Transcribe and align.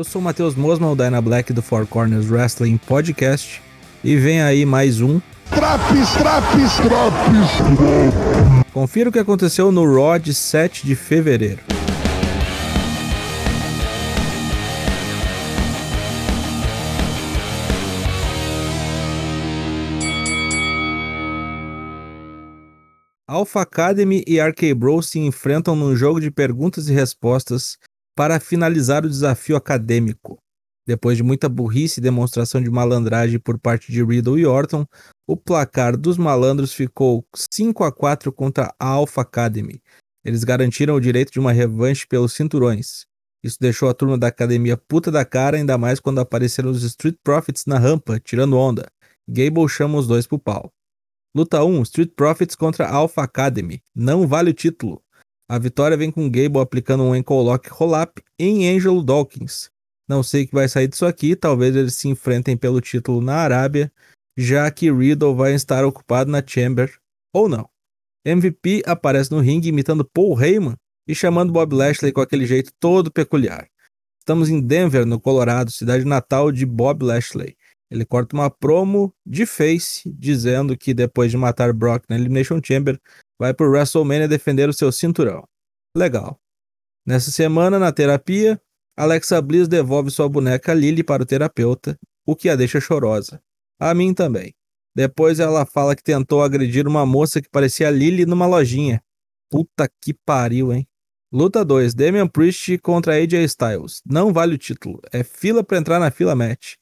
Eu 0.00 0.04
sou 0.04 0.18
o 0.18 0.24
Matheus 0.24 0.54
Mosman, 0.54 0.92
o 0.92 0.96
Dyna 0.96 1.20
Black 1.20 1.52
do 1.52 1.60
Four 1.60 1.86
Corners 1.86 2.30
Wrestling 2.30 2.78
Podcast. 2.78 3.60
E 4.02 4.16
vem 4.16 4.40
aí 4.40 4.64
mais 4.64 5.02
um. 5.02 5.20
Traps, 5.50 6.12
traps, 6.12 6.76
traps! 6.76 8.72
Confira 8.72 9.10
o 9.10 9.12
que 9.12 9.18
aconteceu 9.18 9.70
no 9.70 9.84
Raw 9.84 10.18
de 10.18 10.32
7 10.32 10.86
de 10.86 10.96
fevereiro. 10.96 11.60
Alpha 23.28 23.60
Academy 23.60 24.24
e 24.26 24.40
RK 24.40 24.74
Bro 24.74 25.02
se 25.02 25.18
enfrentam 25.18 25.76
num 25.76 25.94
jogo 25.94 26.20
de 26.20 26.30
perguntas 26.30 26.88
e 26.88 26.94
respostas 26.94 27.76
para 28.20 28.38
finalizar 28.38 29.02
o 29.02 29.08
desafio 29.08 29.56
acadêmico. 29.56 30.36
Depois 30.86 31.16
de 31.16 31.22
muita 31.22 31.48
burrice 31.48 31.98
e 31.98 32.02
demonstração 32.02 32.60
de 32.60 32.68
malandragem 32.68 33.38
por 33.38 33.58
parte 33.58 33.90
de 33.90 34.04
Riddle 34.04 34.38
e 34.38 34.44
Orton, 34.44 34.84
o 35.26 35.38
placar 35.38 35.96
dos 35.96 36.18
malandros 36.18 36.74
ficou 36.74 37.24
5 37.34 37.82
a 37.82 37.90
4 37.90 38.30
contra 38.30 38.74
a 38.78 38.86
Alpha 38.86 39.22
Academy. 39.22 39.80
Eles 40.22 40.44
garantiram 40.44 40.96
o 40.96 41.00
direito 41.00 41.32
de 41.32 41.40
uma 41.40 41.50
revanche 41.50 42.06
pelos 42.06 42.34
cinturões. 42.34 43.06
Isso 43.42 43.56
deixou 43.58 43.88
a 43.88 43.94
turma 43.94 44.18
da 44.18 44.26
academia 44.26 44.76
puta 44.76 45.10
da 45.10 45.24
cara, 45.24 45.56
ainda 45.56 45.78
mais 45.78 45.98
quando 45.98 46.20
apareceram 46.20 46.70
os 46.70 46.82
Street 46.82 47.16
Profits 47.24 47.64
na 47.66 47.78
rampa, 47.78 48.20
tirando 48.20 48.58
onda. 48.58 48.86
Gable 49.26 49.66
chama 49.66 49.96
os 49.96 50.06
dois 50.06 50.26
pro 50.26 50.38
pau. 50.38 50.70
Luta 51.34 51.64
1: 51.64 51.82
Street 51.84 52.12
Profits 52.14 52.54
contra 52.54 52.86
Alpha 52.86 53.22
Academy. 53.22 53.80
Não 53.94 54.28
vale 54.28 54.50
o 54.50 54.54
título. 54.54 55.02
A 55.50 55.58
vitória 55.58 55.96
vem 55.96 56.12
com 56.12 56.30
Gable 56.30 56.60
aplicando 56.60 57.02
um 57.02 57.12
ankle 57.12 57.42
lock 57.42 57.68
roll-up 57.70 58.22
em 58.38 58.68
Angelo 58.68 59.02
Dawkins. 59.02 59.68
Não 60.08 60.22
sei 60.22 60.44
o 60.44 60.46
que 60.46 60.54
vai 60.54 60.68
sair 60.68 60.86
disso 60.86 61.04
aqui, 61.04 61.34
talvez 61.34 61.74
eles 61.74 61.96
se 61.96 62.06
enfrentem 62.06 62.56
pelo 62.56 62.80
título 62.80 63.20
na 63.20 63.34
Arábia, 63.34 63.92
já 64.38 64.70
que 64.70 64.92
Riddle 64.92 65.34
vai 65.34 65.52
estar 65.52 65.84
ocupado 65.84 66.30
na 66.30 66.40
Chamber, 66.40 66.96
ou 67.34 67.48
não. 67.48 67.68
MVP 68.24 68.84
aparece 68.86 69.32
no 69.32 69.40
ringue 69.40 69.70
imitando 69.70 70.04
Paul 70.04 70.40
Heyman 70.40 70.76
e 71.04 71.16
chamando 71.16 71.52
Bob 71.52 71.74
Lashley 71.74 72.12
com 72.12 72.20
aquele 72.20 72.46
jeito 72.46 72.70
todo 72.78 73.10
peculiar. 73.10 73.68
Estamos 74.20 74.50
em 74.50 74.60
Denver, 74.60 75.04
no 75.04 75.18
Colorado, 75.18 75.72
cidade 75.72 76.04
natal 76.04 76.52
de 76.52 76.64
Bob 76.64 77.04
Lashley. 77.04 77.56
Ele 77.90 78.04
corta 78.04 78.36
uma 78.36 78.48
promo 78.48 79.12
de 79.26 79.44
face 79.44 80.12
dizendo 80.12 80.76
que 80.76 80.94
depois 80.94 81.30
de 81.30 81.36
matar 81.36 81.72
Brock 81.72 82.04
na 82.08 82.16
Elimination 82.16 82.60
Chamber, 82.62 83.00
vai 83.38 83.52
pro 83.52 83.70
WrestleMania 83.70 84.28
defender 84.28 84.68
o 84.68 84.72
seu 84.72 84.92
cinturão. 84.92 85.44
Legal. 85.96 86.38
Nessa 87.04 87.30
semana, 87.30 87.78
na 87.78 87.90
terapia, 87.90 88.60
Alexa 88.96 89.40
Bliss 89.42 89.66
devolve 89.66 90.10
sua 90.10 90.28
boneca 90.28 90.74
Lily 90.74 91.02
para 91.02 91.22
o 91.22 91.26
terapeuta, 91.26 91.98
o 92.26 92.36
que 92.36 92.48
a 92.48 92.54
deixa 92.54 92.80
chorosa. 92.80 93.42
A 93.80 93.94
mim 93.94 94.14
também. 94.14 94.54
Depois 94.94 95.40
ela 95.40 95.64
fala 95.64 95.96
que 95.96 96.02
tentou 96.02 96.42
agredir 96.42 96.86
uma 96.86 97.06
moça 97.06 97.40
que 97.40 97.48
parecia 97.48 97.90
Lily 97.90 98.26
numa 98.26 98.46
lojinha. 98.46 99.02
Puta 99.50 99.88
que 100.00 100.12
pariu, 100.12 100.72
hein? 100.72 100.86
Luta 101.32 101.64
2: 101.64 101.94
Damian 101.94 102.28
Priest 102.28 102.78
contra 102.78 103.14
AJ 103.14 103.44
Styles. 103.44 104.02
Não 104.04 104.32
vale 104.32 104.54
o 104.54 104.58
título. 104.58 105.00
É 105.12 105.22
fila 105.22 105.64
para 105.64 105.78
entrar 105.78 105.98
na 105.98 106.10
fila 106.10 106.34
match. 106.34 106.74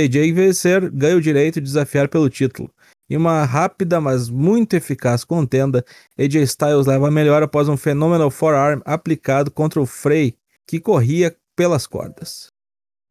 AJ 0.00 0.32
vencer, 0.32 0.90
ganha 0.90 1.16
o 1.16 1.20
direito 1.20 1.60
de 1.60 1.66
desafiar 1.66 2.08
pelo 2.08 2.28
título. 2.28 2.70
Em 3.08 3.16
uma 3.16 3.44
rápida, 3.44 4.00
mas 4.00 4.30
muito 4.30 4.74
eficaz 4.74 5.24
contenda, 5.24 5.84
AJ 6.18 6.36
Styles 6.42 6.86
leva 6.86 7.08
a 7.08 7.10
melhor 7.10 7.42
após 7.42 7.68
um 7.68 7.76
fenômeno 7.76 8.30
forearm 8.30 8.80
aplicado 8.84 9.50
contra 9.50 9.80
o 9.80 9.86
Frey, 9.86 10.36
que 10.66 10.80
corria 10.80 11.36
pelas 11.54 11.86
cordas. 11.86 12.48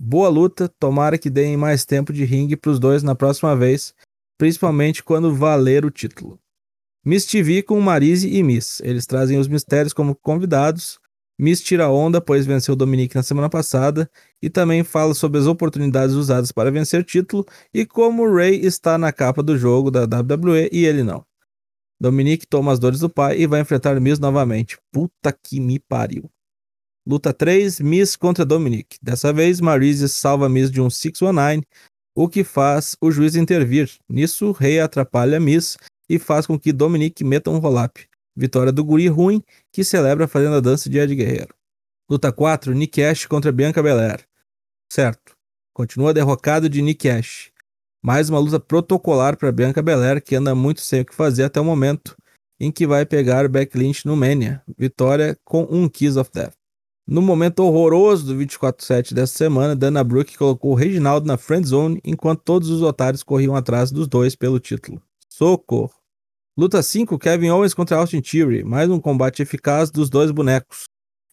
Boa 0.02 0.30
luta, 0.30 0.68
tomara 0.80 1.18
que 1.18 1.30
deem 1.30 1.56
mais 1.56 1.86
tempo 1.86 2.12
de 2.12 2.26
ringue 2.26 2.58
para 2.58 2.72
os 2.72 2.80
dois 2.80 3.04
na 3.04 3.16
próxima 3.16 3.56
vez, 3.56 3.94
principalmente 4.38 5.04
quando 5.04 5.34
valer 5.34 5.86
o 5.86 5.92
título. 5.92 6.40
Miss 7.06 7.26
TV 7.26 7.62
com 7.62 7.80
Marise 7.80 8.30
e 8.30 8.42
Miss. 8.42 8.80
Eles 8.82 9.06
trazem 9.06 9.38
os 9.38 9.48
mistérios 9.48 9.94
como 9.94 10.16
convidados. 10.16 11.00
Miss 11.40 11.62
tira 11.62 11.90
onda, 11.90 12.22
pois 12.22 12.46
venceu 12.46 12.76
Dominique 12.76 13.16
na 13.16 13.24
semana 13.24 13.50
passada, 13.50 14.10
e 14.42 14.50
também 14.50 14.84
fala 14.84 15.14
sobre 15.14 15.40
as 15.40 15.48
oportunidades 15.48 16.16
usadas 16.16 16.52
para 16.52 16.72
vencer 16.72 17.04
título 17.04 17.46
e 17.74 17.86
como 17.86 18.32
Ray 18.32 18.66
está 18.66 18.98
na 18.98 19.12
capa 19.12 19.42
do 19.42 19.58
jogo 19.58 19.90
da 19.90 20.04
WWE 20.04 20.70
e 20.72 20.86
ele 20.86 21.04
não. 21.04 21.26
Dominique 22.00 22.46
toma 22.46 22.72
as 22.72 22.80
dores 22.80 23.00
do 23.00 23.10
pai 23.10 23.40
e 23.40 23.48
vai 23.48 23.62
enfrentar 23.62 24.00
Miss 24.00 24.20
novamente. 24.20 24.78
Puta 24.92 25.32
que 25.32 25.60
me 25.60 25.80
pariu. 25.80 26.30
Luta 27.06 27.34
3, 27.34 27.80
Miss 27.80 28.16
contra 28.16 28.46
Dominic. 28.46 28.98
Dessa 29.02 29.34
vez, 29.34 29.60
Maryse 29.60 30.08
salva 30.08 30.48
Miss 30.48 30.72
de 30.72 30.80
um 30.80 30.90
619, 30.90 31.66
o 32.16 32.30
que 32.30 32.44
faz 32.44 32.96
o 33.02 33.12
juiz 33.12 33.36
intervir. 33.36 33.90
Nisso, 34.08 34.52
Rei 34.52 34.80
atrapalha 34.80 35.40
Miss 35.40 35.78
e 36.10 36.20
faz 36.20 36.46
com 36.46 36.60
que 36.60 36.72
Dominic 36.72 37.24
meta 37.24 37.50
um 37.50 37.58
roll-up. 37.58 38.08
Vitória 38.36 38.72
do 38.72 38.84
guri 38.84 39.08
ruim, 39.08 39.42
que 39.72 39.84
celebra 39.84 40.28
fazendo 40.28 40.56
a 40.56 40.60
dança 40.60 40.90
de 40.90 40.98
Ed 40.98 41.14
Guerreiro. 41.16 41.54
Luta 42.10 42.32
4, 42.32 42.74
Nick 42.74 43.02
Ash 43.04 43.26
contra 43.26 43.52
Bianca 43.52 43.82
Belair. 43.82 44.28
Certo. 44.92 45.36
Continua 45.74 46.14
derrocado 46.14 46.70
de 46.70 46.82
Nick 46.82 47.10
Ash. 47.10 47.52
Mais 48.02 48.30
uma 48.30 48.40
luta 48.40 48.60
protocolar 48.60 49.38
para 49.38 49.52
Bianca 49.52 49.82
Belair, 49.82 50.22
que 50.22 50.36
anda 50.36 50.54
muito 50.54 50.82
sem 50.82 51.02
o 51.02 51.06
que 51.06 51.16
fazer 51.16 51.44
até 51.44 51.62
o 51.62 51.66
momento, 51.66 52.16
em 52.60 52.72
que 52.72 52.86
vai 52.86 53.06
pegar 53.06 53.48
Beck 53.48 53.78
Lynch 53.78 54.06
no 54.06 54.16
Mania. 54.16 54.62
Vitória 54.78 55.38
com 55.44 55.64
um 55.64 55.88
Kiss 55.88 56.20
of 56.20 56.30
Death. 56.34 56.54
No 57.08 57.22
momento 57.22 57.60
horroroso 57.60 58.26
do 58.26 58.36
24-7 58.36 59.14
dessa 59.14 59.38
semana, 59.38 59.76
Dana 59.76 60.04
Brooke 60.04 60.38
colocou 60.38 60.72
o 60.72 60.76
Reginaldo 60.76 61.28
na 61.28 61.38
friend 61.38 61.68
zone 61.68 62.02
enquanto 62.04 62.42
todos 62.44 62.70
os 62.70 62.82
otários 62.82 63.24
corriam 63.24 63.56
atrás 63.56 63.92
dos 63.92 64.08
dois 64.08 64.36
pelo 64.36 64.60
título. 64.60 65.02
Socorro! 65.28 66.03
Luta 66.56 66.84
5, 66.84 67.18
Kevin 67.18 67.50
Owens 67.50 67.74
contra 67.74 67.98
Austin 67.98 68.22
Theory, 68.22 68.64
mais 68.64 68.88
um 68.88 69.00
combate 69.00 69.42
eficaz 69.42 69.90
dos 69.90 70.08
dois 70.08 70.30
bonecos. 70.30 70.84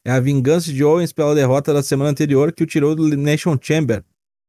É 0.02 0.10
a 0.10 0.18
vingança 0.18 0.72
de 0.72 0.82
Owens 0.82 1.12
pela 1.12 1.34
derrota 1.34 1.74
da 1.74 1.82
semana 1.82 2.08
anterior 2.08 2.50
que 2.52 2.62
o 2.64 2.66
tirou 2.66 2.94
do 2.94 3.06
Elimination 3.06 3.54
Chamber. 3.60 4.02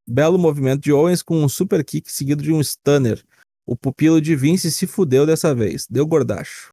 Belo 0.08 0.38
movimento 0.38 0.80
de 0.80 0.90
Owens 0.90 1.22
com 1.22 1.44
um 1.44 1.46
super 1.46 1.84
kick 1.84 2.10
seguido 2.10 2.42
de 2.42 2.54
um 2.54 2.60
stunner. 2.62 3.22
O 3.66 3.76
pupilo 3.76 4.18
de 4.18 4.34
Vince 4.34 4.72
se 4.72 4.86
fudeu 4.86 5.26
dessa 5.26 5.54
vez, 5.54 5.86
deu 5.90 6.06
gordacho. 6.06 6.70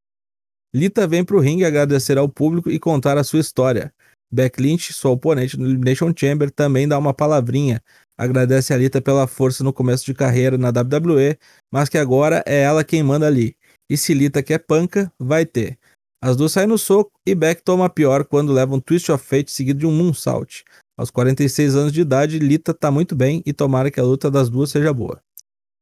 Lita 0.74 1.06
vem 1.06 1.26
pro 1.26 1.42
ringue 1.42 1.66
agradecer 1.66 2.18
ao 2.18 2.30
público 2.30 2.72
e 2.72 2.80
contar 2.80 3.18
a 3.18 3.24
sua 3.26 3.42
história. 3.42 3.94
Beck 4.32 4.62
Lynch, 4.62 4.94
sua 4.94 5.12
oponente 5.12 5.58
no 5.60 5.66
Elimination 5.66 6.14
Chamber, 6.16 6.50
também 6.50 6.88
dá 6.88 6.98
uma 6.98 7.14
palavrinha. 7.14 7.82
Agradece 8.18 8.74
a 8.74 8.78
Lita 8.78 9.02
pela 9.02 9.28
força 9.28 9.62
no 9.62 9.74
começo 9.74 10.06
de 10.06 10.14
carreira 10.14 10.58
na 10.58 10.70
WWE, 10.70 11.38
mas 11.70 11.90
que 11.90 11.98
agora 11.98 12.42
é 12.46 12.62
ela 12.62 12.86
quem 12.86 13.04
manda 13.04 13.28
ali. 13.28 13.59
E 13.90 13.98
se 13.98 14.14
Lita 14.14 14.44
quer 14.44 14.60
panca, 14.60 15.12
vai 15.18 15.46
ter. 15.46 15.78
As 16.22 16.36
duas 16.36 16.52
saem 16.52 16.68
no 16.68 16.78
soco 16.78 17.12
e 17.26 17.34
Beck 17.34 17.64
toma 17.64 17.90
pior 17.90 18.26
quando 18.26 18.54
leva 18.54 18.76
um 18.76 18.80
Twist 18.80 19.12
of 19.12 19.26
Fate 19.26 19.50
seguido 19.52 19.80
de 19.80 19.86
um 19.88 19.92
Moonsault. 19.92 20.64
Aos 20.98 21.10
46 21.10 21.76
anos 21.76 21.94
de 21.94 22.02
idade, 22.02 22.40
Lita 22.40 22.74
tá 22.74 22.92
muito 22.92 23.16
bem 23.16 23.42
e 23.46 23.54
tomara 23.54 23.90
que 23.90 24.00
a 24.00 24.04
luta 24.04 24.30
das 24.30 24.50
duas 24.50 24.70
seja 24.70 24.94
boa. 24.94 25.22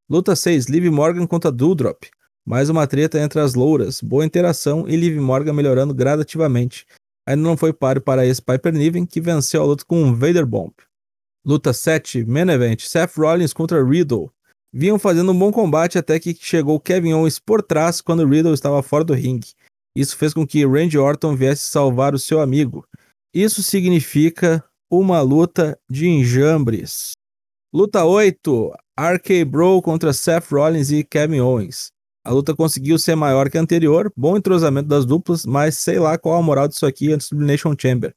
Luta 0.09 0.35
6, 0.35 0.67
Liv 0.67 0.85
Morgan 0.89 1.25
contra 1.25 1.51
Doudrop. 1.51 2.05
Mais 2.45 2.69
uma 2.69 2.87
treta 2.87 3.19
entre 3.19 3.41
as 3.41 3.55
louras, 3.55 3.99
boa 3.99 4.23
interação 4.23 4.87
e 4.87 4.95
Liv 4.95 5.19
Morgan 5.19 5.51
melhorando 5.51 5.93
gradativamente, 5.93 6.85
ainda 7.27 7.41
não 7.41 7.57
foi 7.57 7.73
páreo 7.73 8.01
para 8.01 8.25
esse 8.25 8.41
Piper 8.41 8.71
Niven, 8.71 9.05
que 9.05 9.19
venceu 9.19 9.61
a 9.61 9.65
luta 9.65 9.83
com 9.85 10.01
um 10.01 10.15
Vader 10.15 10.45
Bomb. 10.45 10.71
Luta 11.45 11.73
7, 11.73 12.23
Main 12.23 12.49
Event, 12.49 12.81
Seth 12.83 13.17
Rollins 13.17 13.51
contra 13.51 13.83
Riddle. 13.83 14.31
Vinham 14.79 14.99
fazendo 14.99 15.31
um 15.31 15.39
bom 15.39 15.51
combate 15.51 15.97
até 15.97 16.19
que 16.19 16.37
chegou 16.39 16.79
Kevin 16.79 17.13
Owens 17.13 17.39
por 17.39 17.63
trás 17.63 17.99
quando 17.99 18.27
Riddle 18.27 18.53
estava 18.53 18.83
fora 18.83 19.03
do 19.03 19.15
ringue. 19.15 19.55
Isso 19.95 20.15
fez 20.15 20.35
com 20.35 20.45
que 20.45 20.63
Randy 20.67 20.99
Orton 20.99 21.35
viesse 21.35 21.65
salvar 21.65 22.13
o 22.13 22.19
seu 22.19 22.39
amigo. 22.39 22.85
Isso 23.33 23.63
significa 23.63 24.63
uma 24.87 25.19
luta 25.19 25.75
de 25.89 26.07
enjambres. 26.07 27.13
Luta 27.73 28.05
8, 28.05 28.71
RK 28.99 29.45
Bro 29.45 29.81
contra 29.81 30.13
Seth 30.13 30.51
Rollins 30.51 30.91
e 30.91 31.03
Kevin 31.03 31.39
Owens. 31.39 31.87
A 32.23 32.31
luta 32.31 32.55
conseguiu 32.55 32.99
ser 32.99 33.15
maior 33.15 33.49
que 33.49 33.57
a 33.57 33.61
anterior, 33.61 34.13
bom 34.15 34.37
entrosamento 34.37 34.87
das 34.87 35.07
duplas, 35.07 35.43
mas 35.43 35.75
sei 35.79 35.97
lá 35.97 36.19
qual 36.19 36.37
a 36.37 36.43
moral 36.43 36.67
disso 36.67 36.85
aqui 36.85 37.11
antes 37.11 37.29
do 37.29 37.37
Elimination 37.37 37.73
Chamber. 37.75 38.13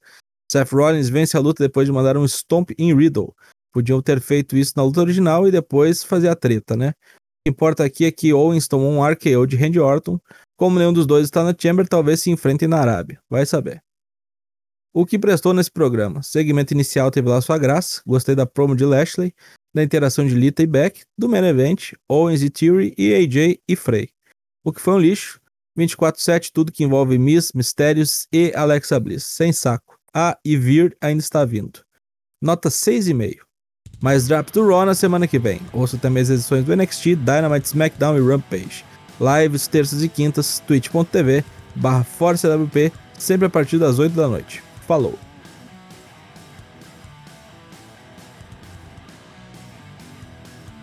Seth 0.52 0.72
Rollins 0.72 1.08
vence 1.08 1.38
a 1.38 1.40
luta 1.40 1.62
depois 1.62 1.86
de 1.86 1.92
mandar 1.92 2.18
um 2.18 2.24
stomp 2.26 2.72
em 2.76 2.94
Riddle. 2.94 3.34
Podiam 3.72 4.02
ter 4.02 4.20
feito 4.20 4.56
isso 4.56 4.74
na 4.76 4.82
luta 4.82 5.00
original 5.00 5.46
e 5.46 5.50
depois 5.50 6.02
fazer 6.02 6.28
a 6.28 6.36
treta, 6.36 6.76
né? 6.76 6.90
O 6.90 6.92
que 7.44 7.50
importa 7.50 7.84
aqui 7.84 8.04
é 8.04 8.12
que 8.12 8.32
Owens 8.32 8.68
tomou 8.68 8.90
um 8.90 9.04
RKO 9.04 9.46
de 9.46 9.56
Randy 9.56 9.80
Orton. 9.80 10.18
Como 10.56 10.78
nenhum 10.78 10.92
dos 10.92 11.06
dois 11.06 11.24
está 11.24 11.42
na 11.42 11.54
Chamber, 11.58 11.88
talvez 11.88 12.20
se 12.20 12.30
enfrentem 12.30 12.68
na 12.68 12.80
Arábia. 12.80 13.20
Vai 13.30 13.46
saber. 13.46 13.82
O 14.92 15.06
que 15.06 15.18
prestou 15.18 15.54
nesse 15.54 15.70
programa? 15.70 16.22
Segmento 16.22 16.74
inicial 16.74 17.10
teve 17.10 17.28
lá 17.28 17.40
sua 17.40 17.56
graça. 17.56 18.02
Gostei 18.06 18.34
da 18.34 18.44
promo 18.44 18.74
de 18.74 18.84
Lashley 18.84 19.32
da 19.72 19.82
interação 19.82 20.26
de 20.26 20.34
Lita 20.34 20.62
e 20.62 20.66
Beck, 20.66 21.02
do 21.16 21.28
main 21.28 21.44
event, 21.44 21.92
Owens 22.08 22.42
e 22.42 22.50
Theory 22.50 22.94
e 22.98 23.14
AJ 23.14 23.60
e 23.68 23.76
Frey. 23.76 24.10
O 24.64 24.72
que 24.72 24.80
foi 24.80 24.94
um 24.94 24.98
lixo, 24.98 25.40
24-7 25.78 26.50
tudo 26.52 26.72
que 26.72 26.84
envolve 26.84 27.18
Miss, 27.18 27.52
Mistérios 27.52 28.26
e 28.32 28.52
Alexa 28.54 28.98
Bliss, 28.98 29.24
sem 29.24 29.52
saco. 29.52 29.98
A 30.12 30.36
e 30.44 30.56
Vir 30.56 30.96
ainda 31.00 31.22
está 31.22 31.44
vindo. 31.44 31.84
nota 32.42 32.68
6,5. 32.68 33.42
Mais 34.02 34.26
drops 34.26 34.52
do 34.52 34.66
Raw 34.66 34.86
na 34.86 34.94
semana 34.94 35.26
que 35.26 35.38
vem. 35.38 35.60
Ouça 35.72 35.98
também 35.98 36.22
as 36.22 36.30
edições 36.30 36.64
do 36.64 36.74
NXT, 36.74 37.16
Dynamite, 37.16 37.66
SmackDown 37.66 38.16
e 38.16 38.20
Rampage. 38.20 38.84
Lives 39.20 39.66
terças 39.66 40.02
e 40.02 40.08
quintas, 40.08 40.62
twitch.tv 40.66 41.44
barra 41.74 42.04
sempre 43.18 43.46
a 43.46 43.50
partir 43.50 43.78
das 43.78 43.98
8 43.98 44.14
da 44.14 44.26
noite. 44.26 44.62
Falou! 44.86 45.18